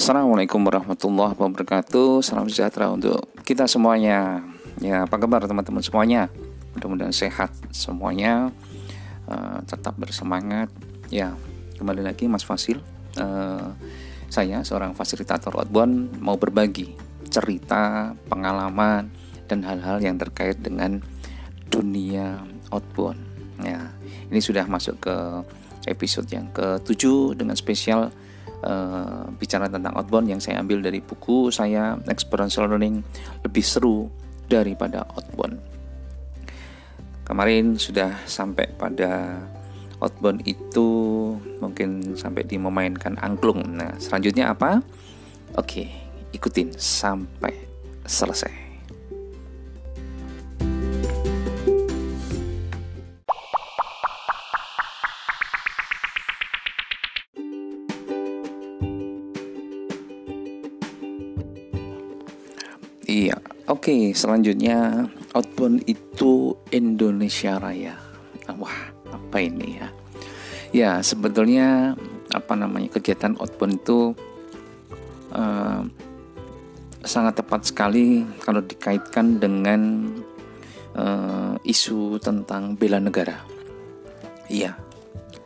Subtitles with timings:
[0.00, 2.24] Assalamualaikum warahmatullahi wabarakatuh.
[2.24, 4.40] Salam sejahtera untuk kita semuanya.
[4.80, 6.32] Ya apa kabar teman-teman semuanya?
[6.72, 8.48] Mudah-mudahan sehat semuanya.
[9.28, 10.72] Uh, Tetap bersemangat.
[11.12, 11.36] Ya
[11.76, 12.80] kembali lagi Mas Fasil.
[13.20, 13.76] Uh,
[14.32, 16.96] Saya seorang fasilitator outbound Mau berbagi
[17.28, 19.12] cerita, pengalaman
[19.52, 21.04] Dan hal-hal yang terkait dengan
[21.68, 22.40] dunia
[22.72, 23.20] outbound.
[23.60, 23.92] Ya
[24.32, 25.44] ini sudah masuk ke
[25.92, 28.08] episode yang ke-7 dengan spesial
[28.64, 33.04] uh, bicara tentang outbound yang saya ambil dari buku saya experiential learning
[33.44, 34.08] lebih seru
[34.50, 35.58] daripada outbound.
[37.24, 39.38] Kemarin sudah sampai pada
[40.02, 40.88] outbound itu
[41.62, 43.62] mungkin sampai di memainkan angklung.
[43.76, 44.82] Nah, selanjutnya apa?
[45.54, 45.86] Oke,
[46.34, 47.54] ikutin sampai
[48.08, 48.69] selesai.
[63.90, 64.14] Oke.
[64.14, 67.98] Selanjutnya outbound itu Indonesia Raya.
[68.54, 69.88] Wah, apa ini ya?
[70.70, 71.98] Ya, sebetulnya
[72.30, 74.14] apa namanya kegiatan outbound itu
[75.34, 75.82] uh,
[77.02, 80.06] sangat tepat sekali kalau dikaitkan dengan
[80.94, 83.42] uh, isu tentang bela negara.
[84.46, 84.78] Iya,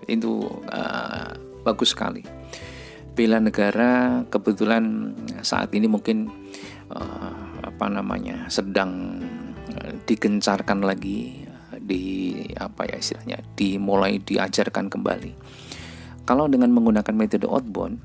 [0.04, 1.32] itu uh,
[1.64, 2.20] bagus sekali.
[3.16, 6.28] Bela negara kebetulan saat ini mungkin
[6.92, 7.43] uh,
[7.74, 9.18] apa namanya sedang
[9.66, 11.42] eh, digencarkan lagi
[11.74, 12.02] eh, di
[12.54, 15.32] apa ya istilahnya dimulai diajarkan kembali.
[16.24, 17.98] Kalau dengan menggunakan metode outbound,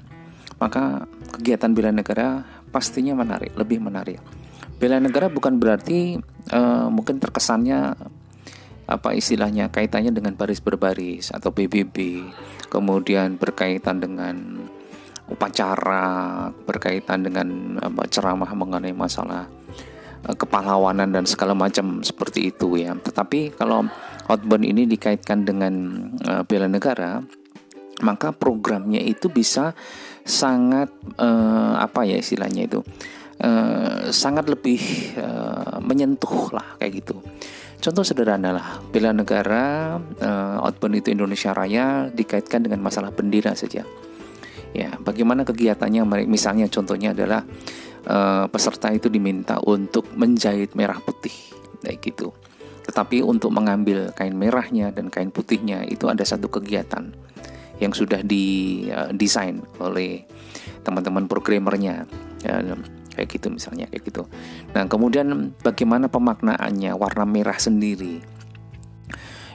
[0.60, 1.06] maka
[1.38, 4.20] kegiatan bela negara pastinya menarik, lebih menarik.
[4.76, 6.20] Bela negara bukan berarti
[6.52, 7.96] uh, mungkin terkesannya
[8.90, 12.28] apa istilahnya kaitannya dengan baris berbaris atau BBB,
[12.68, 14.68] kemudian berkaitan dengan
[15.32, 17.80] upacara, berkaitan dengan
[18.12, 19.59] ceramah mengenai masalah
[20.24, 22.96] kepahlawanan dan segala macam seperti itu ya.
[22.96, 23.88] Tetapi kalau
[24.28, 25.74] outbound ini dikaitkan dengan
[26.28, 27.24] uh, bela negara,
[28.04, 29.76] maka programnya itu bisa
[30.24, 32.80] sangat uh, apa ya istilahnya itu
[33.42, 34.80] uh, sangat lebih
[35.18, 37.18] uh, menyentuh lah kayak gitu.
[37.80, 43.88] Contoh sederhana lah, bela negara uh, outbound itu Indonesia Raya dikaitkan dengan masalah bendera saja.
[44.76, 46.04] Ya, bagaimana kegiatannya?
[46.28, 47.42] Misalnya contohnya adalah
[48.10, 51.34] uh, peserta itu diminta untuk menjahit merah putih
[51.86, 52.34] kayak gitu.
[52.90, 57.14] Tetapi untuk mengambil kain merahnya dan kain putihnya itu ada satu kegiatan
[57.80, 60.26] yang sudah didesain uh, oleh
[60.84, 62.10] teman-teman programmernya
[62.44, 62.60] ya,
[63.14, 64.24] kayak gitu misalnya kayak gitu.
[64.74, 68.20] Nah kemudian bagaimana pemaknaannya warna merah sendiri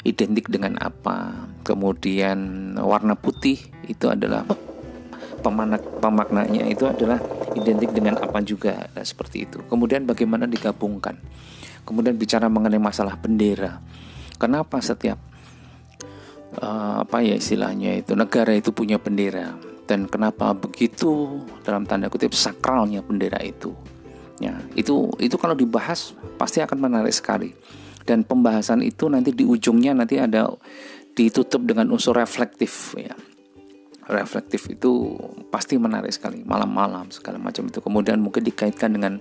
[0.05, 1.49] identik dengan apa?
[1.65, 3.57] Kemudian warna putih
[3.89, 4.45] itu adalah
[5.41, 7.21] pemanak pemaknanya itu adalah
[7.55, 9.59] identik dengan apa juga nah, seperti itu.
[9.67, 11.19] Kemudian bagaimana digabungkan.
[11.85, 13.81] Kemudian bicara mengenai masalah bendera.
[14.37, 15.17] Kenapa setiap
[16.59, 19.55] uh, apa ya istilahnya itu negara itu punya bendera
[19.85, 23.73] dan kenapa begitu dalam tanda kutip sakralnya bendera itu.
[24.43, 27.55] Ya, itu itu kalau dibahas pasti akan menarik sekali.
[28.05, 30.53] Dan pembahasan itu nanti di ujungnya nanti ada
[31.17, 33.17] ditutup dengan unsur reflektif ya
[34.09, 35.17] reflektif itu
[35.49, 36.45] pasti menarik sekali.
[36.45, 37.81] Malam-malam segala macam itu.
[37.81, 39.21] Kemudian mungkin dikaitkan dengan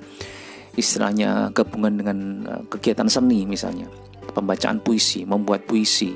[0.74, 2.18] istilahnya gabungan dengan
[2.50, 3.88] uh, kegiatan seni misalnya.
[4.34, 6.16] Pembacaan puisi membuat puisi.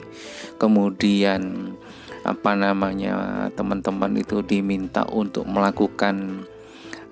[0.58, 1.74] Kemudian
[2.28, 6.44] apa namanya teman-teman itu diminta untuk melakukan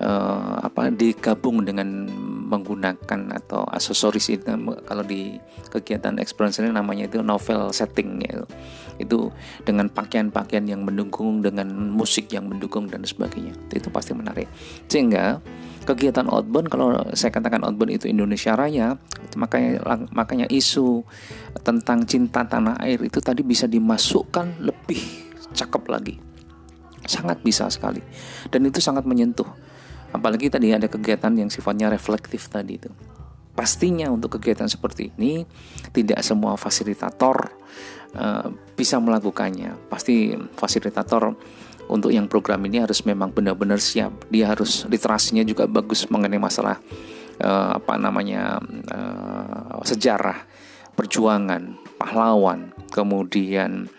[0.01, 2.09] uh, apa digabung dengan
[2.45, 4.49] menggunakan atau aksesoris itu.
[4.83, 5.37] Kalau di
[5.71, 8.43] kegiatan ini namanya itu novel setting ya
[8.97, 9.31] itu
[9.67, 13.55] dengan pakaian-pakaian yang mendukung dengan musik yang mendukung dan sebagainya.
[13.71, 14.47] Itu pasti menarik.
[14.87, 15.39] Sehingga
[15.85, 18.97] kegiatan outbound kalau saya katakan outbound itu Indonesia Raya
[19.37, 21.05] makanya makanya isu
[21.61, 25.01] tentang cinta tanah air itu tadi bisa dimasukkan lebih
[25.53, 26.15] cakep lagi.
[27.05, 28.01] Sangat bisa sekali.
[28.49, 29.47] Dan itu sangat menyentuh.
[30.09, 32.89] Apalagi tadi ada kegiatan yang sifatnya reflektif tadi itu.
[33.55, 35.47] Pastinya untuk kegiatan seperti ini
[35.95, 37.55] tidak semua fasilitator
[38.15, 39.75] uh, bisa melakukannya.
[39.91, 41.35] Pasti fasilitator
[41.85, 44.25] untuk yang program ini harus memang benar-benar siap.
[44.33, 46.81] Dia harus literasinya juga bagus mengenai masalah
[47.43, 48.57] uh, apa namanya
[48.89, 50.47] uh, sejarah,
[50.97, 53.91] perjuangan, pahlawan, kemudian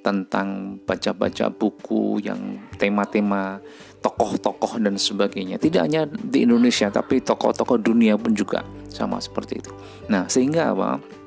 [0.00, 3.60] tentang baca-baca buku yang tema-tema
[4.00, 5.60] tokoh-tokoh dan sebagainya.
[5.60, 9.72] Tidak hanya di Indonesia tapi tokoh-tokoh dunia pun juga sama seperti itu.
[10.08, 11.19] Nah, sehingga apa?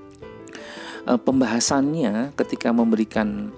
[1.07, 3.51] Uh, pembahasannya ketika memberikan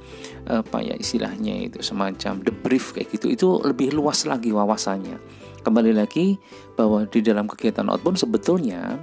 [0.50, 5.18] uh, apa ya istilahnya itu semacam debrief kayak gitu itu lebih luas lagi wawasannya.
[5.66, 6.38] Kembali lagi
[6.78, 9.02] bahwa di dalam kegiatan outbound sebetulnya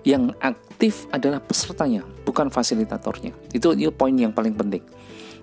[0.00, 3.36] yang aktif adalah pesertanya bukan fasilitatornya.
[3.52, 4.80] Itu itu poin yang paling penting.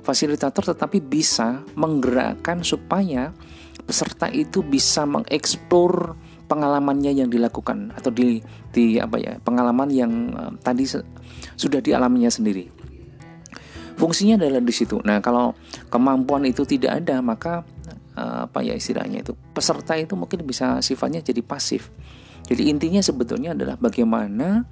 [0.02, 3.36] Fasilitator tetapi bisa menggerakkan supaya
[3.86, 6.18] peserta itu bisa mengeksplor
[6.48, 8.40] pengalamannya yang dilakukan atau di
[8.72, 10.88] di apa ya pengalaman yang uh, tadi
[11.60, 12.72] sudah dialaminya sendiri.
[13.98, 15.02] Fungsinya adalah di situ.
[15.04, 15.58] Nah kalau
[15.92, 17.66] kemampuan itu tidak ada maka
[18.16, 21.92] uh, apa ya istilahnya itu peserta itu mungkin bisa sifatnya jadi pasif.
[22.48, 24.64] Jadi intinya sebetulnya adalah bagaimana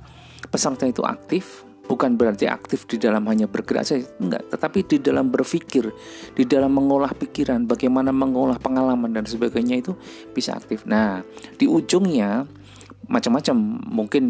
[0.47, 4.45] peserta itu aktif bukan berarti aktif di dalam hanya bergerak saja enggak.
[4.49, 5.89] Tetapi di dalam berpikir
[6.33, 9.93] di dalam mengolah pikiran bagaimana mengolah pengalaman dan sebagainya itu
[10.33, 10.83] bisa aktif.
[10.89, 11.21] Nah
[11.57, 12.45] di ujungnya
[13.05, 13.55] macam-macam
[13.85, 14.23] mungkin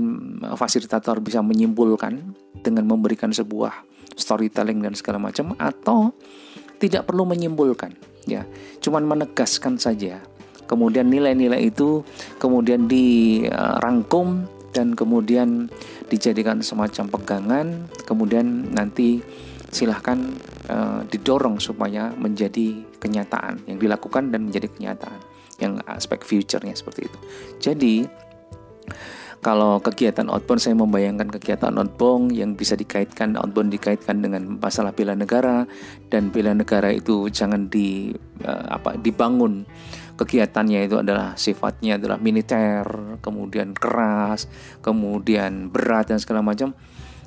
[0.59, 6.11] fasilitator bisa menyimpulkan dengan memberikan sebuah storytelling dan segala macam atau
[6.79, 7.95] tidak perlu menyimpulkan
[8.27, 8.43] ya.
[8.83, 10.19] Cuman menegaskan saja.
[10.65, 12.01] Kemudian nilai-nilai itu
[12.41, 15.71] kemudian dirangkum dan kemudian
[16.11, 17.67] dijadikan semacam pegangan,
[18.03, 19.23] kemudian nanti
[19.71, 20.35] silahkan
[20.67, 25.19] uh, didorong supaya menjadi kenyataan yang dilakukan dan menjadi kenyataan
[25.63, 27.19] yang aspek future-nya seperti itu.
[27.63, 27.95] Jadi
[29.39, 35.13] kalau kegiatan outbound saya membayangkan kegiatan outbound yang bisa dikaitkan outbound dikaitkan dengan masalah bela
[35.13, 35.69] negara
[36.09, 38.09] dan bela negara itu jangan di
[38.41, 39.63] uh, apa dibangun
[40.15, 42.83] kegiatannya itu adalah sifatnya adalah militer,
[43.19, 44.47] kemudian keras,
[44.79, 46.71] kemudian berat dan segala macam.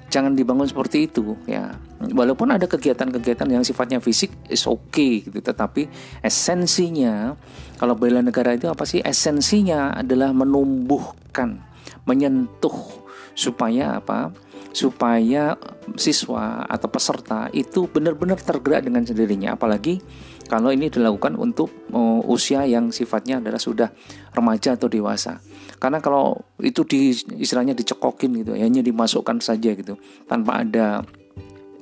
[0.08, 1.76] Jangan dibangun seperti itu ya.
[2.00, 5.84] Walaupun ada kegiatan-kegiatan yang sifatnya fisik is okay gitu, tetapi
[6.24, 7.36] esensinya
[7.76, 9.04] kalau bela negara itu apa sih?
[9.04, 11.60] Esensinya adalah menumbuhkan,
[12.08, 13.04] menyentuh
[13.36, 14.32] supaya apa?
[14.72, 15.56] supaya
[15.98, 19.58] siswa atau peserta itu benar-benar tergerak dengan sendirinya.
[19.58, 20.00] Apalagi
[20.48, 23.92] kalau ini dilakukan untuk uh, usia yang sifatnya adalah sudah
[24.32, 25.42] remaja atau dewasa.
[25.78, 29.94] Karena kalau itu di istilahnya dicekokin gitu hanya dimasukkan saja gitu
[30.26, 31.06] tanpa ada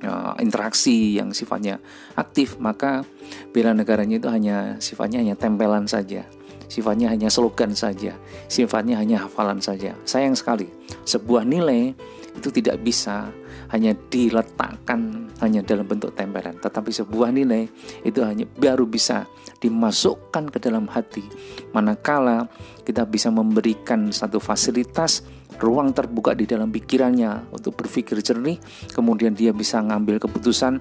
[0.04, 1.80] uh, interaksi yang sifatnya
[2.12, 3.08] aktif maka
[3.56, 6.28] bela negaranya itu hanya sifatnya hanya tempelan saja
[6.68, 8.12] sifatnya hanya slogan saja
[8.52, 9.96] sifatnya hanya hafalan saja.
[10.04, 10.68] Sayang sekali
[11.08, 11.96] sebuah nilai
[12.36, 13.32] itu tidak bisa
[13.72, 16.56] hanya diletakkan hanya dalam bentuk tempelan.
[16.56, 17.68] Tetapi sebuah nilai
[18.06, 19.28] itu hanya baru bisa
[19.60, 21.24] dimasukkan ke dalam hati.
[21.72, 22.48] Manakala
[22.86, 25.26] kita bisa memberikan satu fasilitas
[25.60, 28.60] ruang terbuka di dalam pikirannya untuk berpikir jernih
[28.92, 30.80] kemudian dia bisa ngambil keputusan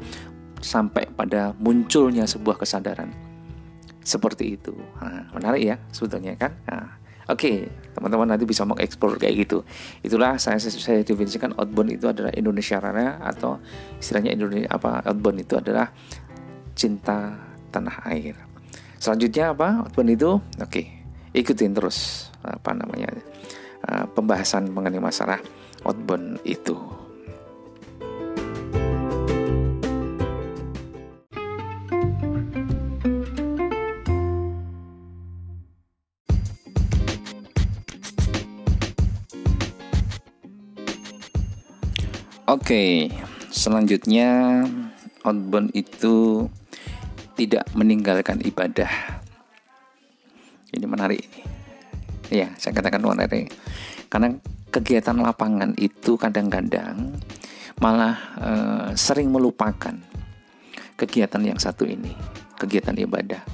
[0.60, 3.12] sampai pada munculnya sebuah kesadaran.
[4.06, 4.74] Seperti itu.
[5.01, 6.54] Nah, menarik ya sebetulnya kan?
[6.69, 9.66] Nah, Oke, teman-teman nanti bisa mengeksplor kayak gitu.
[10.06, 13.57] Itulah saya saya definisikan outbound itu adalah Indonesia Raya atau
[13.98, 15.89] istilahnya Indonesia apa outbound itu adalah
[16.77, 17.33] cinta
[17.74, 18.38] tanah air.
[19.01, 20.38] Selanjutnya apa outbound itu?
[20.62, 20.83] Oke,
[21.33, 23.10] ikutin terus apa namanya
[23.89, 25.42] uh, pembahasan mengenai masalah
[25.81, 26.78] outbound itu.
[42.66, 43.14] Oke,
[43.54, 44.66] selanjutnya
[45.22, 46.50] outbound itu
[47.38, 48.90] tidak meninggalkan ibadah.
[50.74, 51.30] Ini menarik.
[52.34, 53.54] Ya, saya katakan menarik.
[54.10, 54.34] Karena
[54.74, 57.14] kegiatan lapangan itu kadang-kadang
[57.78, 58.52] malah e,
[58.98, 59.94] sering melupakan
[60.98, 62.18] kegiatan yang satu ini,
[62.57, 63.45] kegiatan ibadah.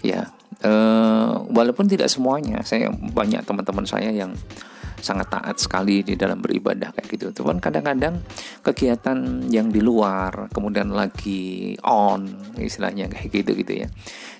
[0.00, 0.32] Ya,
[0.64, 0.72] e,
[1.52, 4.32] walaupun tidak semuanya, saya banyak teman-teman saya yang
[5.00, 7.26] sangat taat sekali di dalam beribadah kayak gitu.
[7.42, 8.22] Cuman kadang-kadang
[8.62, 12.28] kegiatan yang di luar kemudian lagi on
[12.58, 13.88] istilahnya kayak gitu gitu ya.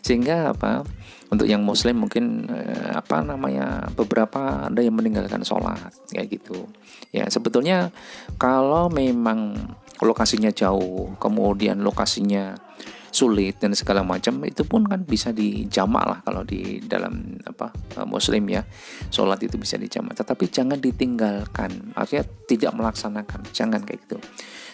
[0.03, 0.83] Sehingga apa?
[1.29, 6.65] Untuk yang muslim mungkin eh, apa namanya beberapa ada yang meninggalkan sholat kayak gitu.
[7.13, 7.93] Ya sebetulnya
[8.41, 9.57] kalau memang
[10.01, 12.55] lokasinya jauh, kemudian lokasinya
[13.19, 18.07] sulit dan segala macam itu pun kan bisa dijamak lah kalau di dalam apa eh,
[18.07, 18.63] muslim ya.
[19.11, 20.15] Sholat itu bisa dijamak.
[20.15, 23.41] Tetapi jangan ditinggalkan artinya tidak melaksanakan.
[23.51, 24.17] Jangan kayak gitu.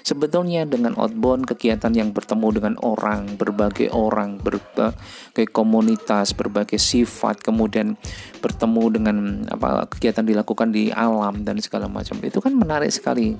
[0.04, 7.96] Sebetulnya dengan outbound kegiatan yang bertemu dengan orang berbagai orang berbagai komunitas berbagai sifat kemudian
[8.44, 9.16] bertemu dengan
[9.48, 13.32] apa kegiatan dilakukan di alam dan segala macam itu kan menarik sekali.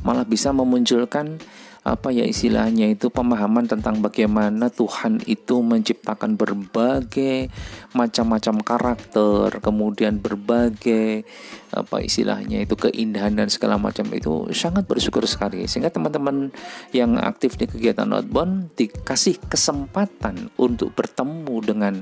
[0.00, 1.36] Malah bisa memunculkan
[1.82, 3.10] apa ya istilahnya itu?
[3.10, 7.50] Pemahaman tentang bagaimana Tuhan itu menciptakan berbagai
[7.90, 11.26] macam-macam karakter, kemudian berbagai
[11.74, 15.66] apa istilahnya itu keindahan dan segala macam itu sangat bersyukur sekali.
[15.66, 16.54] Sehingga teman-teman
[16.94, 21.94] yang aktif di kegiatan outbound dikasih kesempatan untuk bertemu dengan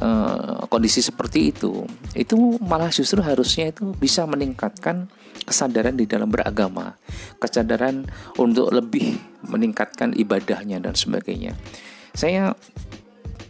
[0.00, 1.84] uh, kondisi seperti itu.
[2.16, 5.12] Itu malah justru harusnya itu bisa meningkatkan
[5.44, 6.94] kesadaran di dalam beragama
[7.40, 8.06] kesadaran
[8.36, 9.16] untuk lebih
[9.48, 11.56] meningkatkan ibadahnya dan sebagainya.
[12.12, 12.52] Saya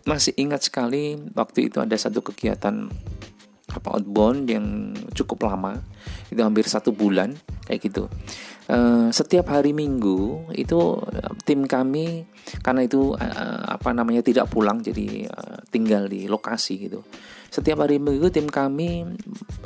[0.09, 2.89] masih ingat sekali waktu itu ada satu kegiatan
[3.71, 5.83] apa outbound yang cukup lama.
[6.31, 7.35] Itu hampir satu bulan
[7.67, 8.11] kayak gitu
[8.71, 12.25] uh, setiap hari minggu itu uh, tim kami
[12.62, 17.03] karena itu uh, apa namanya tidak pulang jadi uh, tinggal di lokasi gitu.
[17.50, 19.03] Setiap hari minggu tim kami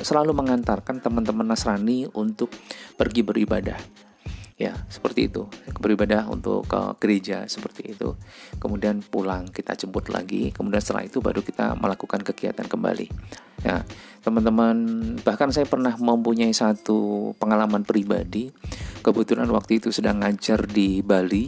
[0.00, 2.49] selalu mengantarkan teman-teman Nasrani untuk
[2.96, 3.76] pergi beribadah
[4.54, 5.50] ya seperti itu.
[5.78, 8.14] Beribadah untuk ke gereja seperti itu.
[8.62, 10.54] Kemudian pulang kita jemput lagi.
[10.54, 13.06] Kemudian setelah itu baru kita melakukan kegiatan kembali.
[13.66, 13.82] Ya
[14.25, 14.76] teman-teman
[15.20, 18.54] bahkan saya pernah mempunyai satu pengalaman pribadi.
[19.04, 21.44] Kebetulan waktu itu sedang ngajar di Bali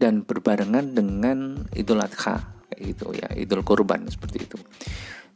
[0.00, 2.40] dan berbarengan dengan Idul Adha
[2.72, 4.58] kayak gitu ya Idul Kurban seperti itu.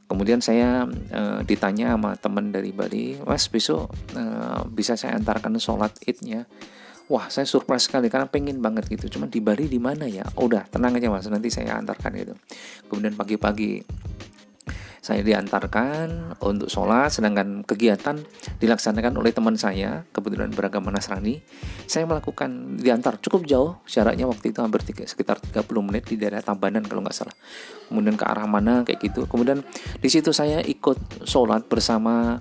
[0.05, 4.23] Kemudian saya e, ditanya sama teman dari Bali mas besok e,
[4.73, 6.45] bisa saya antarkan sholat idnya
[7.09, 9.19] wah saya surprise sekali karena pengen banget gitu.
[9.19, 10.25] Cuman di Bali di mana ya?
[10.39, 11.29] Udah tenang aja mas.
[11.29, 12.35] Nanti saya antarkan gitu.
[12.89, 13.85] Kemudian pagi-pagi
[15.05, 18.17] saya diantarkan untuk sholat sedangkan kegiatan
[18.57, 21.45] dilaksanakan oleh teman saya kebetulan beragama Nasrani.
[21.85, 26.41] Saya melakukan diantar cukup jauh jaraknya waktu itu hampir tiga, sekitar 30 menit di daerah
[26.41, 27.37] Tabanan kalau nggak salah.
[27.93, 29.29] Kemudian ke arah mana kayak gitu.
[29.29, 29.61] Kemudian
[30.01, 32.41] di situ saya ikut sholat bersama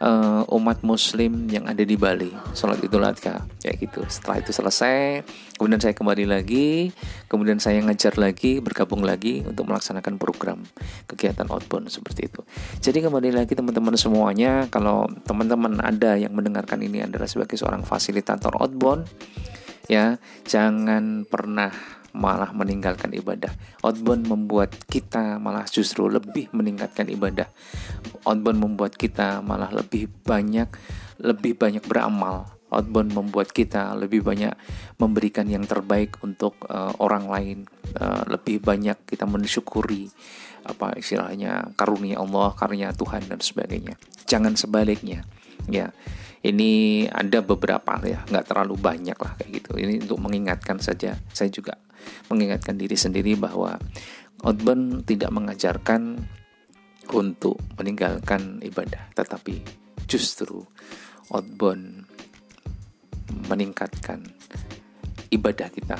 [0.00, 2.32] uh, umat muslim yang ada di Bali.
[2.56, 4.02] Sholat idul adha ya gitu.
[4.08, 5.22] Setelah itu selesai
[5.60, 6.88] kemudian saya kembali lagi
[7.28, 10.64] kemudian saya ngajar lagi bergabung lagi untuk melaksanakan program
[11.06, 12.40] kegiatan outbound seperti itu.
[12.80, 18.56] Jadi kembali lagi teman-teman semuanya kalau teman-teman ada yang mendengarkan ini adalah sebagai seorang fasilitator
[18.56, 19.06] outbound
[19.90, 23.52] ya jangan pernah malah meninggalkan ibadah.
[23.82, 27.48] Outbound membuat kita malah justru lebih meningkatkan ibadah.
[28.26, 30.68] Outbound membuat kita malah lebih banyak
[31.20, 32.48] lebih banyak beramal.
[32.70, 34.54] Outbound membuat kita lebih banyak
[34.98, 37.58] memberikan yang terbaik untuk uh, orang lain.
[37.98, 40.06] Uh, lebih banyak kita mensyukuri
[40.60, 43.98] apa istilahnya karunia Allah, karunia Tuhan dan sebagainya.
[44.26, 45.26] Jangan sebaliknya.
[45.66, 45.90] Ya
[46.40, 51.52] ini ada beberapa ya nggak terlalu banyak lah kayak gitu ini untuk mengingatkan saja saya
[51.52, 51.76] juga
[52.28, 53.76] mengingatkan diri sendiri bahwa
[54.44, 56.24] outbound tidak mengajarkan
[57.10, 59.60] untuk meninggalkan ibadah, tetapi
[60.06, 60.62] justru
[61.30, 62.06] outbound
[63.50, 64.26] meningkatkan
[65.30, 65.98] ibadah kita.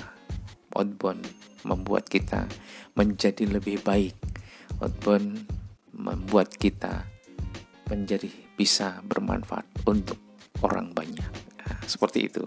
[0.75, 1.27] Outbound
[1.67, 2.47] membuat kita
[2.95, 4.15] menjadi lebih baik.
[4.79, 5.47] Outbound
[5.91, 7.05] membuat kita
[7.91, 10.19] menjadi bisa bermanfaat untuk
[10.63, 11.33] orang banyak.
[11.59, 12.47] Nah, seperti itu.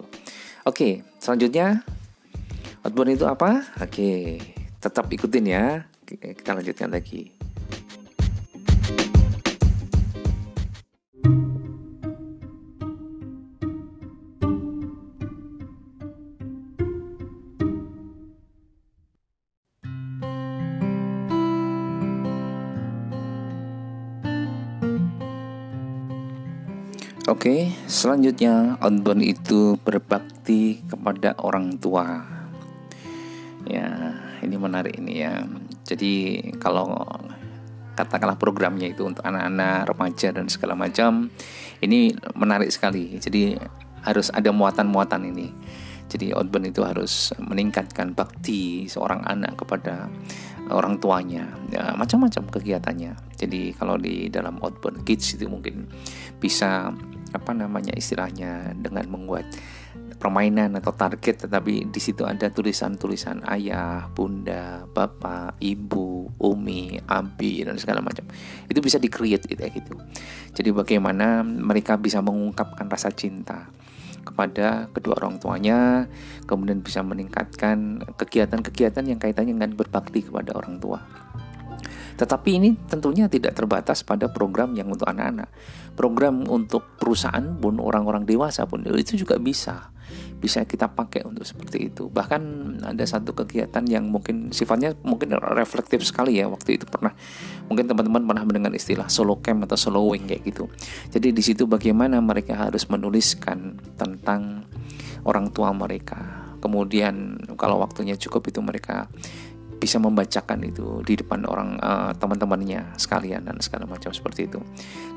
[0.63, 1.83] Oke, selanjutnya
[2.83, 3.63] Outbound itu apa?
[3.79, 4.43] Oke,
[4.83, 5.87] tetap ikutin ya.
[6.03, 7.31] Kita lanjutkan lagi.
[27.31, 32.32] Oke, selanjutnya outbound itu berbakti kepada orang tua
[34.53, 35.41] ini menarik ini ya.
[35.81, 36.93] Jadi kalau
[37.98, 41.33] katakanlah programnya itu untuk anak-anak remaja dan segala macam
[41.81, 43.17] ini menarik sekali.
[43.17, 43.57] Jadi
[44.05, 45.50] harus ada muatan-muatan ini.
[46.05, 50.05] Jadi outbound itu harus meningkatkan bakti seorang anak kepada
[50.69, 51.50] orang tuanya.
[51.74, 53.17] Ya, macam-macam kegiatannya.
[53.33, 55.89] Jadi kalau di dalam outbound kids itu mungkin
[56.38, 56.93] bisa
[57.33, 59.50] apa namanya istilahnya dengan membuat
[60.24, 67.75] permainan atau target tetapi di situ ada tulisan-tulisan ayah, bunda, bapak, ibu, umi, abi dan
[67.75, 68.24] segala macam.
[68.72, 69.94] Itu bisa di-create gitu, gitu.
[70.56, 73.68] Jadi bagaimana mereka bisa mengungkapkan rasa cinta
[74.24, 76.08] kepada kedua orang tuanya,
[76.48, 81.03] kemudian bisa meningkatkan kegiatan-kegiatan yang kaitannya dengan berbakti kepada orang tua.
[82.15, 85.51] Tetapi ini tentunya tidak terbatas pada program yang untuk anak-anak.
[86.00, 89.92] Program untuk perusahaan pun orang-orang dewasa pun itu juga bisa
[90.43, 92.12] bisa kita pakai untuk seperti itu.
[92.12, 92.41] Bahkan
[92.83, 97.15] ada satu kegiatan yang mungkin sifatnya mungkin reflektif sekali ya waktu itu pernah
[97.71, 100.67] mungkin teman-teman pernah mendengar istilah solo camp atau solo wing kayak gitu.
[101.15, 104.67] Jadi di situ bagaimana mereka harus menuliskan tentang
[105.23, 109.07] orang tua mereka, kemudian kalau waktunya cukup itu mereka
[109.83, 114.63] bisa membacakan itu di depan orang uh, teman-temannya sekalian dan segala macam seperti itu.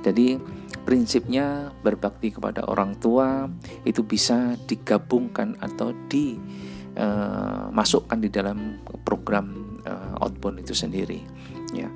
[0.03, 0.43] Jadi
[0.83, 3.47] prinsipnya berbakti kepada orang tua
[3.87, 11.23] itu bisa digabungkan atau dimasukkan uh, di dalam program uh, outbound itu sendiri.
[11.71, 11.87] Ya,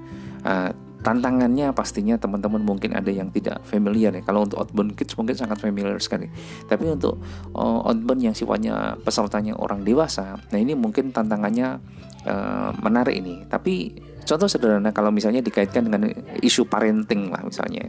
[0.47, 0.71] uh,
[1.01, 4.23] tantangannya pastinya teman-teman mungkin ada yang tidak familiar ya.
[4.25, 6.29] Kalau untuk outbound kids mungkin sangat familiar sekali.
[6.69, 7.21] Tapi untuk
[7.57, 11.81] uh, outbound yang sifatnya pesertanya orang dewasa nah ini mungkin tantangannya
[12.29, 13.49] uh, menarik ini.
[13.49, 17.89] Tapi contoh sederhana kalau misalnya dikaitkan dengan isu parenting lah misalnya.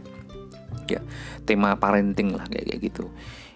[0.90, 1.00] Ya
[1.48, 3.08] tema parenting lah kayak gitu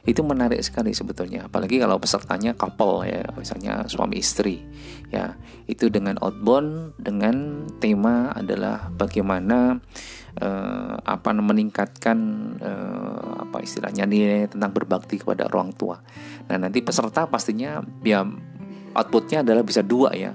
[0.06, 1.50] itu menarik sekali sebetulnya.
[1.50, 4.62] Apalagi kalau pesertanya couple ya misalnya suami istri
[5.10, 5.34] ya.
[5.66, 9.82] Itu dengan outbound dengan tema adalah bagaimana
[10.38, 12.18] uh, apa meningkatkan
[12.62, 15.98] uh, apa istilahnya nilai tentang berbakti kepada orang tua.
[16.46, 18.22] Nah nanti peserta pastinya ya
[18.96, 20.32] outputnya adalah bisa dua ya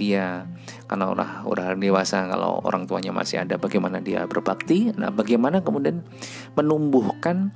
[0.00, 0.48] dia
[0.88, 4.88] karena udah udah dewasa kalau orang tuanya masih ada bagaimana dia berbakti?
[4.96, 6.00] Nah bagaimana kemudian
[6.56, 7.52] menumbuhkan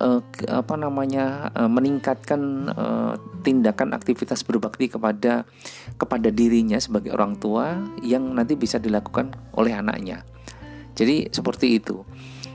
[0.00, 5.44] uh, apa namanya uh, meningkatkan uh, tindakan aktivitas berbakti kepada
[6.00, 10.24] kepada dirinya sebagai orang tua yang nanti bisa dilakukan oleh anaknya.
[10.96, 12.02] Jadi seperti itu.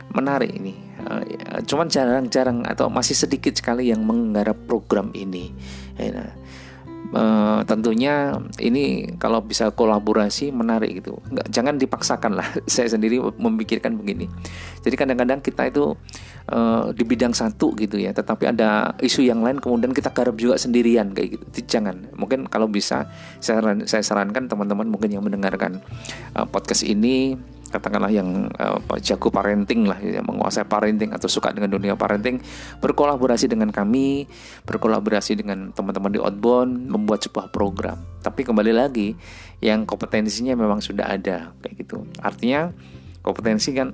[0.07, 0.71] Menarik ini.
[1.03, 1.23] Uh,
[1.67, 5.51] cuman jarang-jarang atau masih sedikit sekali yang menggarap program ini.
[5.99, 6.31] Ya, nah,
[7.07, 11.23] Uh, tentunya ini kalau bisa kolaborasi menarik gitu.
[11.31, 12.47] Nggak jangan dipaksakan lah.
[12.67, 14.27] Saya sendiri memikirkan begini.
[14.83, 15.95] Jadi kadang-kadang kita itu
[16.51, 20.59] uh, di bidang satu gitu ya tetapi ada isu yang lain kemudian kita garap juga
[20.59, 21.63] sendirian kayak gitu.
[21.79, 22.11] Jangan.
[22.15, 23.07] Mungkin kalau bisa
[23.39, 25.79] saya, saya sarankan teman-teman mungkin yang mendengarkan
[26.35, 31.71] uh, podcast ini katakanlah yang uh, jago parenting lah yang menguasai parenting atau suka dengan
[31.71, 32.39] dunia parenting
[32.79, 34.25] berkolaborasi dengan kami
[34.63, 37.99] berkolaborasi dengan teman-teman di outbound membuat sebuah program.
[38.23, 39.13] Tapi kembali lagi
[39.59, 42.07] yang kompetensinya memang sudah ada kayak gitu.
[42.23, 42.71] Artinya
[43.21, 43.91] kompetensi kan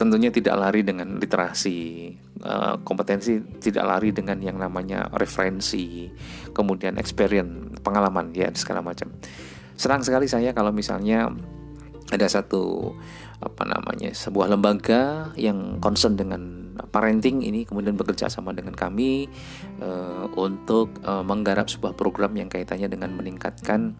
[0.00, 2.08] tentunya tidak lari dengan literasi
[2.40, 6.08] uh, kompetensi tidak lari dengan yang namanya referensi
[6.56, 9.12] kemudian experience pengalaman ya segala macam.
[9.76, 11.28] Senang sekali saya kalau misalnya
[12.10, 12.94] ada satu
[13.40, 19.30] apa namanya sebuah lembaga yang concern dengan parenting ini kemudian bekerja sama dengan kami
[19.80, 23.96] uh, untuk uh, menggarap sebuah program yang kaitannya dengan meningkatkan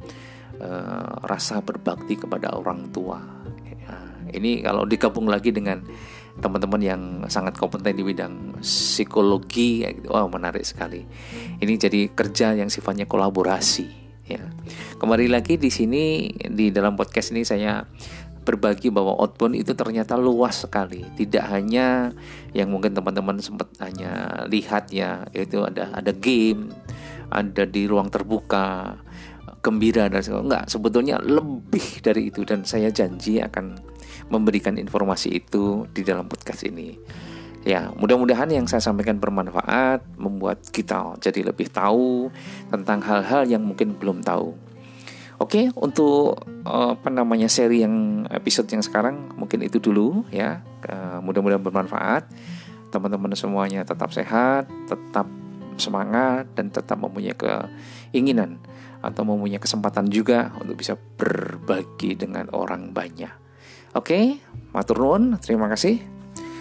[0.60, 3.22] uh, rasa berbakti kepada orang tua.
[3.64, 3.96] Ya,
[4.36, 5.80] ini kalau digabung lagi dengan
[6.40, 11.04] teman-teman yang sangat kompeten di bidang psikologi, ya gitu, wow menarik sekali.
[11.60, 13.99] Ini jadi kerja yang sifatnya kolaborasi
[14.30, 14.42] ya.
[15.02, 17.82] Kembali lagi di sini di dalam podcast ini saya
[18.40, 21.04] berbagi bahwa outbound itu ternyata luas sekali.
[21.04, 22.10] Tidak hanya
[22.56, 26.72] yang mungkin teman-teman sempat hanya lihat ya, itu ada ada game,
[27.30, 28.98] ada di ruang terbuka,
[29.60, 33.76] gembira dan segala enggak, sebetulnya lebih dari itu dan saya janji akan
[34.32, 36.96] memberikan informasi itu di dalam podcast ini.
[37.60, 42.32] Ya, mudah-mudahan yang saya sampaikan bermanfaat, membuat kita jadi lebih tahu
[42.72, 44.56] tentang hal-hal yang mungkin belum tahu.
[45.40, 50.60] Oke, untuk uh, apa namanya seri yang episode yang sekarang mungkin itu dulu ya.
[51.20, 52.28] Mudah-mudahan bermanfaat.
[52.92, 55.28] Teman-teman semuanya tetap sehat, tetap
[55.80, 58.60] semangat dan tetap mempunyai keinginan
[59.00, 63.32] atau mempunyai kesempatan juga untuk bisa berbagi dengan orang banyak.
[63.96, 64.44] Oke,
[64.76, 66.19] matur nuwun, terima kasih.